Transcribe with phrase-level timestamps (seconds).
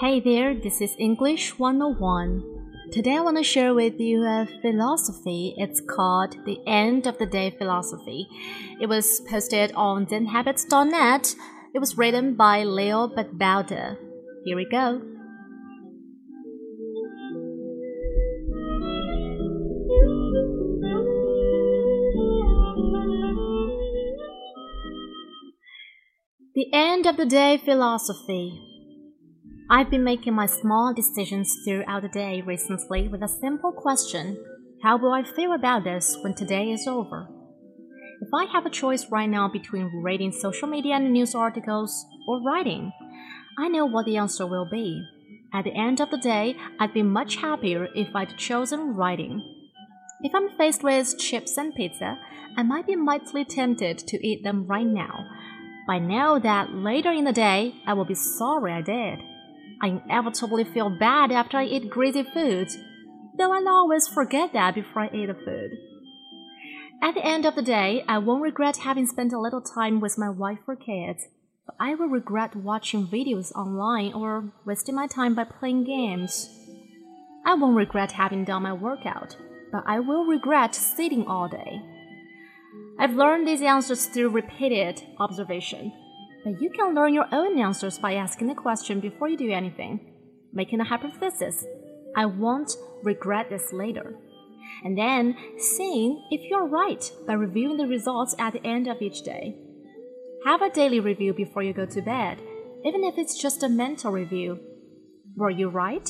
[0.00, 2.42] Hey there, this is English 101.
[2.90, 5.54] Today I want to share with you a philosophy.
[5.56, 8.26] It's called The End of the Day Philosophy.
[8.80, 11.36] It was posted on zenhabits.net.
[11.72, 13.96] It was written by Leo Babauta.
[14.44, 15.00] Here we go.
[26.56, 28.60] The End of the Day Philosophy.
[29.70, 34.36] I've been making my small decisions throughout the day recently with a simple question
[34.82, 37.28] How will I feel about this when today is over?
[38.30, 42.40] If I have a choice right now between reading social media and news articles or
[42.40, 42.92] writing,
[43.58, 45.04] I know what the answer will be.
[45.52, 49.42] At the end of the day, I'd be much happier if I'd chosen writing.
[50.22, 52.20] If I'm faced with chips and pizza,
[52.56, 55.26] I might be mightily tempted to eat them right now.
[55.88, 59.18] But I know that later in the day, I will be sorry I did.
[59.82, 62.68] I inevitably feel bad after I eat greasy food,
[63.36, 65.89] though I'll always forget that before I eat the food.
[67.02, 70.18] At the end of the day, I won't regret having spent a little time with
[70.18, 71.28] my wife or kids,
[71.66, 76.48] but I will regret watching videos online or wasting my time by playing games.
[77.44, 79.36] I won't regret having done my workout,
[79.72, 81.80] but I will regret sitting all day.
[82.98, 85.92] I've learned these answers through repeated observation.
[86.44, 90.00] But you can learn your own answers by asking a question before you do anything,
[90.52, 91.64] making a hypothesis.
[92.16, 94.16] I won't regret this later.
[94.84, 99.22] And then seeing if you're right by reviewing the results at the end of each
[99.22, 99.56] day.
[100.46, 102.40] Have a daily review before you go to bed,
[102.84, 104.58] even if it's just a mental review.
[105.36, 106.08] Were you right?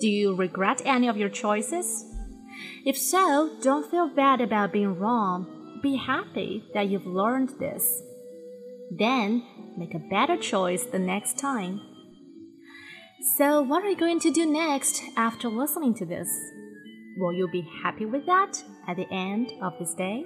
[0.00, 2.04] Do you regret any of your choices?
[2.84, 5.80] If so, don't feel bad about being wrong.
[5.82, 8.02] Be happy that you've learned this.
[8.90, 9.42] Then
[9.76, 11.80] make a better choice the next time.
[13.36, 16.28] So, what are you going to do next after listening to this?
[17.16, 20.24] Will you be happy with that at the end of this day?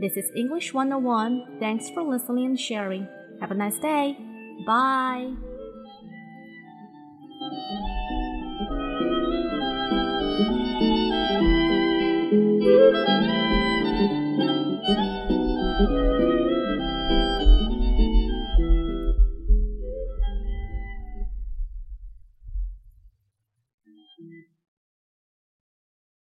[0.00, 1.58] This is English 101.
[1.60, 3.06] Thanks for listening and sharing.
[3.40, 4.16] Have a nice day.
[4.66, 5.34] Bye.